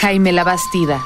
[0.00, 1.04] Jaime Labastida.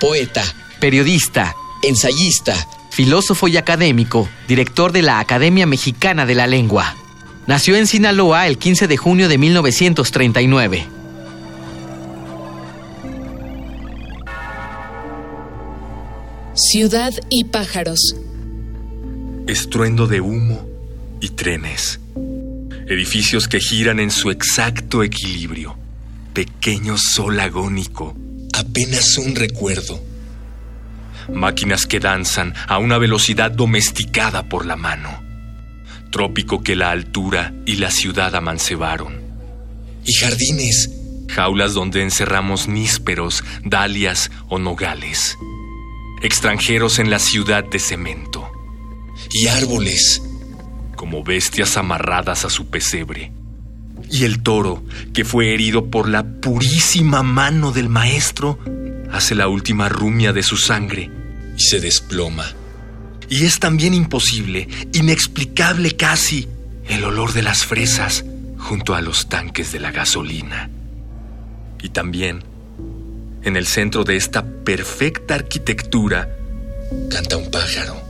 [0.00, 0.44] Poeta,
[0.80, 2.54] Periodista, ensayista,
[2.90, 6.94] filósofo y académico, director de la Academia Mexicana de la Lengua.
[7.46, 10.86] Nació en Sinaloa el 15 de junio de 1939.
[16.52, 18.14] Ciudad y pájaros.
[19.46, 20.68] Estruendo de humo
[21.22, 21.98] y trenes.
[22.86, 25.87] Edificios que giran en su exacto equilibrio.
[26.38, 28.14] Pequeño sol agónico.
[28.54, 30.00] apenas un recuerdo.
[31.34, 35.20] Máquinas que danzan a una velocidad domesticada por la mano.
[36.12, 39.20] Trópico que la altura y la ciudad amancebaron.
[40.06, 40.90] Y jardines,
[41.28, 45.36] Jaulas donde encerramos nísperos, dalias o nogales.
[46.22, 48.48] Extranjeros en la ciudad de cemento.
[49.32, 50.22] y árboles,
[50.94, 53.32] como bestias amarradas a su pesebre.
[54.10, 58.58] Y el toro, que fue herido por la purísima mano del maestro,
[59.12, 61.10] hace la última rumia de su sangre.
[61.56, 62.46] y se desploma.
[63.28, 66.48] Y es también imposible, inexplicable casi,
[66.88, 68.24] el olor de las fresas
[68.58, 70.70] junto a los tanques de la gasolina.
[71.82, 72.44] Y también,
[73.42, 76.28] en el centro de esta perfecta arquitectura,
[77.10, 78.00] Canta un pájaro.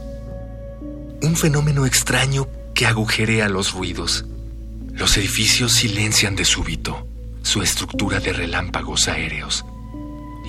[1.22, 4.24] un fenómeno extraño que agujerea los ruidos.
[4.98, 7.06] Los edificios silencian de súbito
[7.42, 9.64] su estructura de relámpagos aéreos.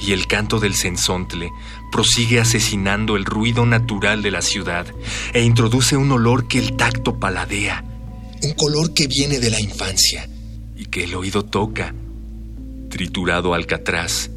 [0.01, 1.49] Y el canto del censontle
[1.91, 4.85] prosigue asesinando el ruido natural de la ciudad
[5.33, 7.83] e introduce un olor que el tacto paladea
[8.41, 10.27] Un color que viene de la infancia.
[10.75, 11.93] y que el oído toca.
[12.89, 14.29] Triturado alcatraz,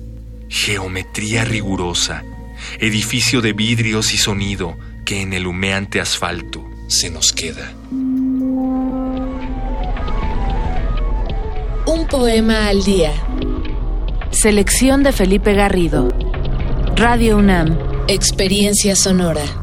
[0.48, 2.24] geometría rigurosa,
[2.80, 4.76] edificio de vidrios y sonido
[5.06, 7.72] que en el humeante asfalto Se nos queda.
[12.12, 13.10] Poema al día.
[14.30, 16.10] Selección de Felipe Garrido.
[16.94, 17.78] Radio UNAM.
[18.06, 19.61] Experiencia sonora.